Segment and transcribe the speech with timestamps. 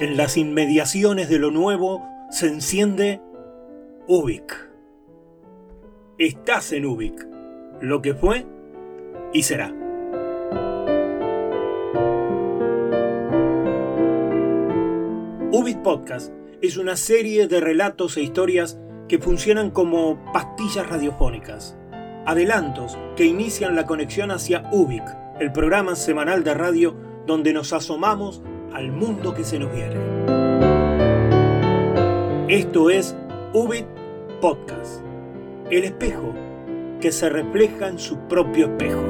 [0.00, 3.20] En las inmediaciones de lo nuevo se enciende
[4.08, 4.70] Ubik.
[6.16, 7.28] Estás en Ubik,
[7.82, 8.46] lo que fue
[9.34, 9.74] y será.
[15.52, 21.76] Ubik Podcast es una serie de relatos e historias que funcionan como pastillas radiofónicas,
[22.24, 25.04] adelantos que inician la conexión hacia Ubik,
[25.40, 28.42] el programa semanal de radio donde nos asomamos
[28.80, 29.96] al mundo que se nos viene.
[32.48, 33.14] Esto es
[33.52, 33.84] Ubit
[34.40, 35.02] Podcast,
[35.70, 36.34] el espejo
[36.98, 39.02] que se refleja en su propio espejo.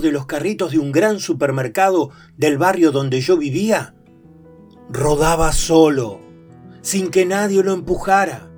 [0.00, 3.94] De los carritos de un gran supermercado del barrio donde yo vivía
[4.90, 6.20] rodaba solo,
[6.82, 8.50] sin que nadie lo empujara.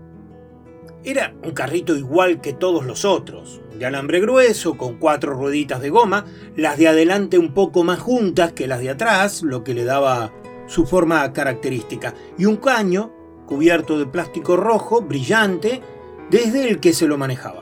[1.05, 5.91] Era un carrito igual que todos los otros, de alambre grueso, con cuatro rueditas de
[5.91, 6.25] goma,
[6.57, 10.33] las de adelante un poco más juntas que las de atrás, lo que le daba
[10.67, 13.13] su forma característica, y un caño
[13.47, 15.83] cubierto de plástico rojo, brillante,
[16.31, 17.62] desde el que se lo manejaba.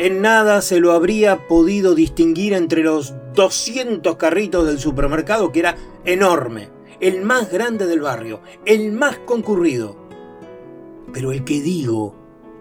[0.00, 5.76] En nada se lo habría podido distinguir entre los 200 carritos del supermercado, que era
[6.06, 6.70] enorme,
[7.00, 9.98] el más grande del barrio, el más concurrido.
[11.12, 12.16] Pero el que digo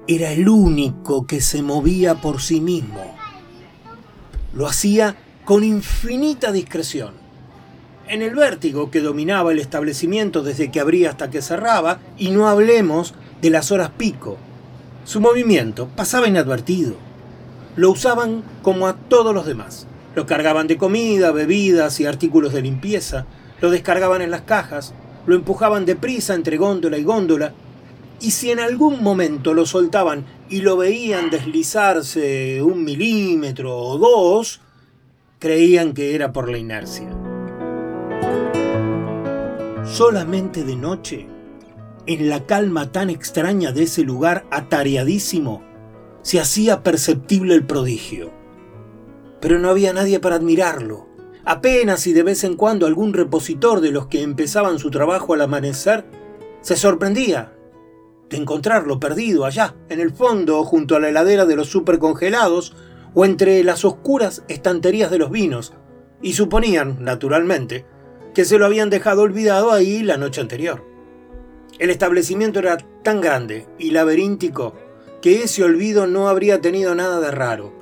[0.05, 3.15] era el único que se movía por sí mismo.
[4.53, 7.13] Lo hacía con infinita discreción.
[8.09, 12.49] En el vértigo que dominaba el establecimiento desde que abría hasta que cerraba, y no
[12.49, 14.35] hablemos de las horas pico,
[15.05, 17.07] su movimiento pasaba inadvertido
[17.75, 19.87] lo usaban como a todos los demás.
[20.15, 23.25] Lo cargaban de comida, bebidas y artículos de limpieza,
[23.61, 24.93] lo descargaban en las cajas,
[25.25, 27.53] lo empujaban deprisa entre góndola y góndola,
[28.21, 34.61] y si en algún momento lo soltaban y lo veían deslizarse un milímetro o dos,
[35.39, 37.09] creían que era por la inercia.
[39.85, 41.27] Solamente de noche,
[42.05, 45.63] en la calma tan extraña de ese lugar atareadísimo,
[46.21, 48.31] se hacía perceptible el prodigio.
[49.41, 51.07] Pero no había nadie para admirarlo.
[51.45, 55.41] Apenas y de vez en cuando algún repositor de los que empezaban su trabajo al
[55.41, 56.05] amanecer
[56.61, 57.53] se sorprendía
[58.29, 62.75] de encontrarlo perdido allá, en el fondo, junto a la heladera de los supercongelados
[63.15, 65.73] o entre las oscuras estanterías de los vinos,
[66.21, 67.85] y suponían, naturalmente,
[68.33, 70.85] que se lo habían dejado olvidado ahí la noche anterior.
[71.79, 74.75] El establecimiento era tan grande y laberíntico
[75.21, 77.73] que ese olvido no habría tenido nada de raro.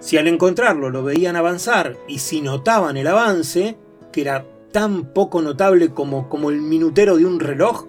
[0.00, 3.76] Si al encontrarlo lo veían avanzar y si notaban el avance,
[4.12, 7.86] que era tan poco notable como, como el minutero de un reloj,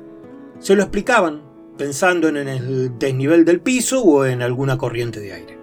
[0.60, 1.42] se lo explicaban
[1.78, 5.58] pensando en el desnivel del piso o en alguna corriente de aire.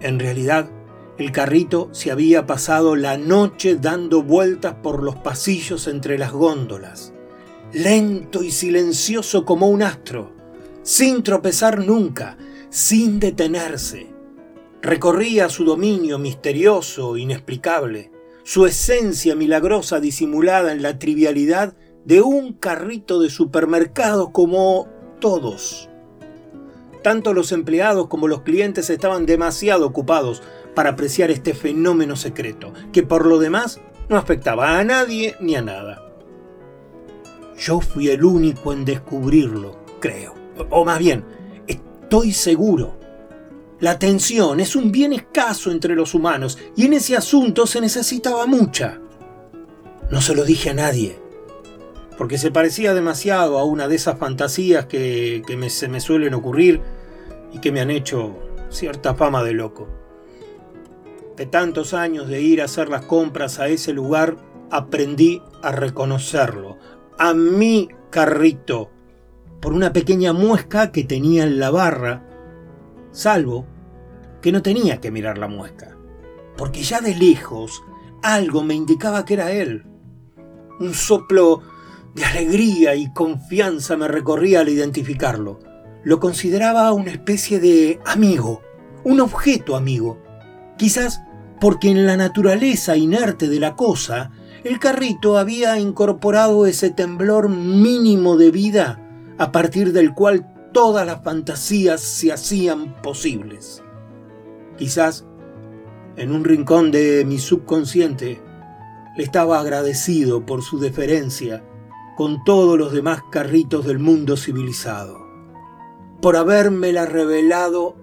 [0.00, 0.68] En realidad,
[1.18, 7.14] el carrito se había pasado la noche dando vueltas por los pasillos entre las góndolas,
[7.72, 10.35] lento y silencioso como un astro,
[10.86, 12.38] sin tropezar nunca,
[12.70, 14.06] sin detenerse.
[14.80, 18.12] Recorría su dominio misterioso, inexplicable,
[18.44, 24.86] su esencia milagrosa disimulada en la trivialidad de un carrito de supermercado como
[25.18, 25.90] todos.
[27.02, 30.40] Tanto los empleados como los clientes estaban demasiado ocupados
[30.76, 35.62] para apreciar este fenómeno secreto, que por lo demás no afectaba a nadie ni a
[35.62, 36.06] nada.
[37.58, 41.24] Yo fui el único en descubrirlo, creo o más bien,
[41.66, 42.98] estoy seguro.
[43.80, 48.46] La atención es un bien escaso entre los humanos y en ese asunto se necesitaba
[48.46, 49.00] mucha.
[50.10, 51.18] No se lo dije a nadie,
[52.16, 56.80] porque se parecía demasiado a una de esas fantasías que, se me suelen ocurrir
[57.52, 58.36] y que me han hecho
[58.70, 59.88] cierta fama de loco.
[61.36, 64.36] De tantos años de ir a hacer las compras a ese lugar,
[64.70, 66.78] aprendí a reconocerlo,
[67.18, 68.90] a mi carrito
[69.66, 72.22] por una pequeña muesca que tenía en la barra,
[73.10, 73.66] salvo
[74.40, 75.96] que no tenía que mirar la muesca,
[76.56, 77.82] porque ya de lejos
[78.22, 79.84] algo me indicaba que era él.
[80.78, 81.62] Un soplo
[82.14, 85.58] de alegría y confianza me recorría al identificarlo.
[86.04, 88.62] Lo consideraba una especie de amigo,
[89.02, 90.22] un objeto amigo.
[90.78, 91.22] Quizás
[91.60, 94.30] porque en la naturaleza inerte de la cosa,
[94.62, 99.02] el carrito había incorporado ese temblor mínimo de vida
[99.38, 103.82] a partir del cual todas las fantasías se hacían posibles.
[104.76, 105.26] Quizás
[106.16, 108.40] en un rincón de mi subconsciente
[109.16, 111.64] le estaba agradecido por su deferencia
[112.16, 115.18] con todos los demás carritos del mundo civilizado,
[116.20, 117.96] por habérmela revelado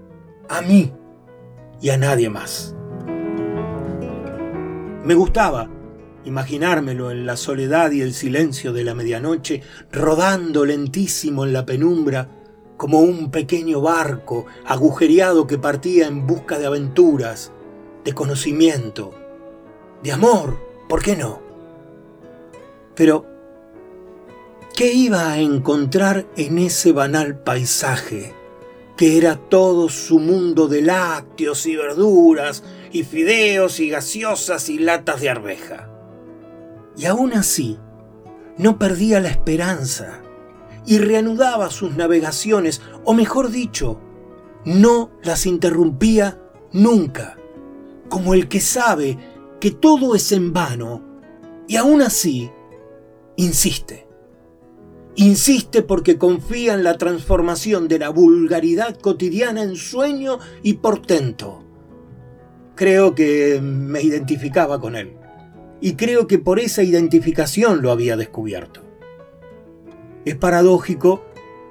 [0.49, 0.93] a mí
[1.81, 2.75] y a nadie más.
[5.03, 5.69] Me gustaba
[6.25, 9.61] imaginármelo en la soledad y el silencio de la medianoche,
[9.91, 12.29] rodando lentísimo en la penumbra,
[12.77, 17.51] como un pequeño barco agujereado que partía en busca de aventuras,
[18.03, 19.13] de conocimiento,
[20.01, 20.59] de amor,
[20.89, 21.41] ¿por qué no?
[22.95, 23.25] Pero,
[24.75, 28.33] ¿qué iba a encontrar en ese banal paisaje,
[28.97, 35.21] que era todo su mundo de lácteos y verduras, y fideos y gaseosas y latas
[35.21, 35.92] de arveja?
[36.95, 37.79] Y aún así,
[38.57, 40.21] no perdía la esperanza
[40.85, 43.99] y reanudaba sus navegaciones, o mejor dicho,
[44.65, 46.39] no las interrumpía
[46.71, 47.37] nunca,
[48.09, 49.17] como el que sabe
[49.59, 51.01] que todo es en vano
[51.67, 52.51] y aún así
[53.37, 54.07] insiste.
[55.15, 61.63] Insiste porque confía en la transformación de la vulgaridad cotidiana en sueño y portento.
[62.75, 65.22] Creo que me identificaba con él
[65.83, 68.79] y creo que por esa identificación lo había descubierto.
[70.23, 71.25] Es paradójico,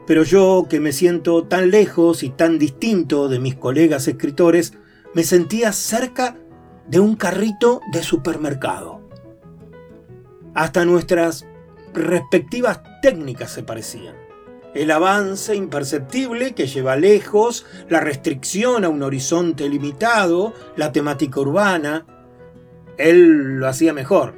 [0.06, 4.74] pero yo que me siento tan lejos y tan distinto de mis colegas escritores,
[5.14, 6.36] me sentía cerca
[6.86, 9.00] de un carrito de supermercado.
[10.52, 11.46] Hasta nuestras
[11.94, 14.14] respectivas técnicas se parecían.
[14.74, 22.04] El avance imperceptible que lleva lejos, la restricción a un horizonte limitado, la temática urbana,
[22.98, 24.34] él lo hacía mejor.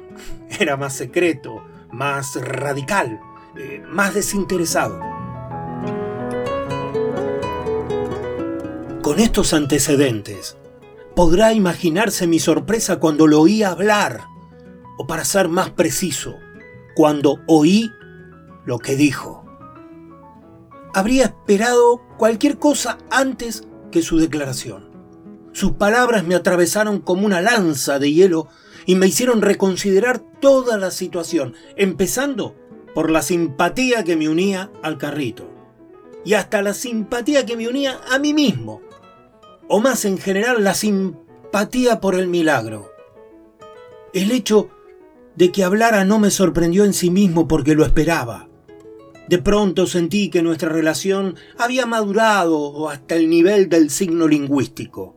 [0.59, 3.19] Era más secreto, más radical,
[3.57, 4.99] eh, más desinteresado.
[9.01, 10.57] Con estos antecedentes,
[11.15, 14.21] podrá imaginarse mi sorpresa cuando lo oí hablar,
[14.97, 16.35] o para ser más preciso,
[16.95, 17.91] cuando oí
[18.65, 19.45] lo que dijo.
[20.93, 24.94] Habría esperado cualquier cosa antes que su declaración.
[25.55, 28.49] Sus palabras me atravesaron como una lanza de hielo
[28.85, 32.57] y me hicieron reconsiderar toda la situación, empezando
[32.93, 35.49] por la simpatía que me unía al carrito
[36.25, 38.81] y hasta la simpatía que me unía a mí mismo,
[39.69, 42.91] o más en general la simpatía por el milagro.
[44.13, 44.69] El hecho
[45.37, 48.49] de que hablara no me sorprendió en sí mismo porque lo esperaba.
[49.29, 55.15] De pronto sentí que nuestra relación había madurado hasta el nivel del signo lingüístico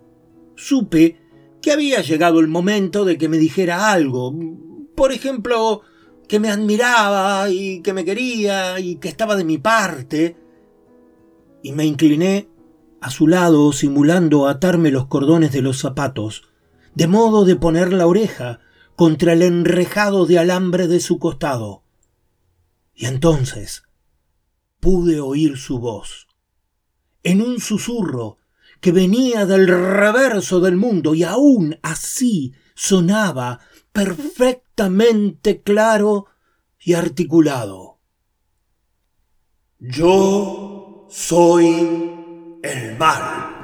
[0.58, 1.16] supe
[1.62, 4.34] que había llegado el momento de que me dijera algo.
[4.94, 5.82] Por ejemplo,
[6.26, 10.36] que me admiraba y que me quería y que estaba de mi parte.
[11.62, 12.48] Y me incliné
[13.00, 16.48] a su lado simulando atarme los cordones de los zapatos,
[16.94, 18.60] de modo de poner la oreja
[18.96, 21.84] contra el enrejado de alambre de su costado.
[22.94, 23.84] Y entonces
[24.80, 26.26] pude oír su voz,
[27.22, 28.38] en un susurro
[28.80, 33.60] que venía del reverso del mundo y aún así sonaba
[33.92, 36.26] perfectamente claro
[36.80, 37.98] y articulado.
[39.80, 42.10] Yo soy
[42.62, 43.54] el mal.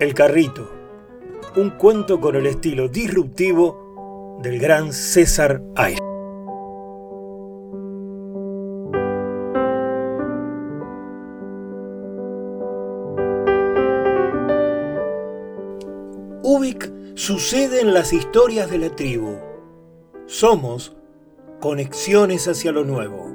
[0.00, 0.68] El carrito,
[1.56, 6.01] un cuento con el estilo disruptivo del gran César Aire.
[17.32, 19.38] Sucede en las historias de la tribu.
[20.26, 20.94] Somos
[21.60, 23.26] conexiones hacia lo nuevo.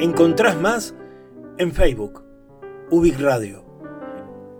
[0.00, 0.96] Encontrás más
[1.58, 2.24] en Facebook,
[2.90, 3.64] Ubic Radio.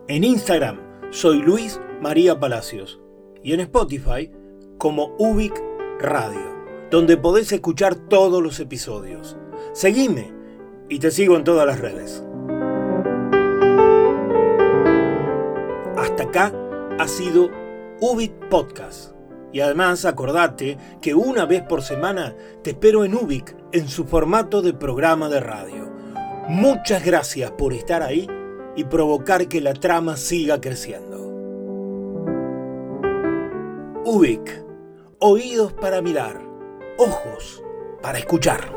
[0.07, 0.79] En Instagram
[1.11, 3.01] soy Luis María Palacios
[3.43, 4.31] y en Spotify
[4.79, 5.61] como Ubic
[5.99, 6.55] Radio,
[6.93, 9.37] donde podés escuchar todos los episodios.
[9.73, 10.33] Seguime
[10.89, 12.23] y te sigo en todas las redes.
[16.17, 16.53] Hasta acá
[16.99, 17.51] ha sido
[18.01, 19.13] Ubit Podcast.
[19.53, 24.63] Y además acordate que una vez por semana te espero en Ubic en su formato
[24.63, 25.93] de programa de radio.
[26.49, 28.27] Muchas gracias por estar ahí
[28.77, 31.19] y provocar que la trama siga creciendo.
[34.07, 34.65] Ubic,
[35.19, 36.41] oídos para mirar,
[36.97, 37.63] ojos
[38.01, 38.76] para escuchar.